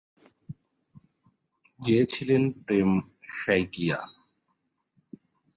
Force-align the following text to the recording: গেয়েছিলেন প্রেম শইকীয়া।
গেয়েছিলেন 1.79 2.43
প্রেম 2.65 2.89
শইকীয়া। 3.33 3.99